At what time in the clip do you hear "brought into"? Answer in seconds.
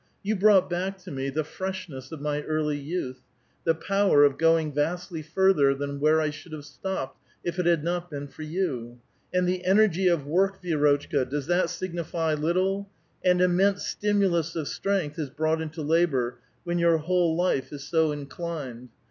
15.29-15.83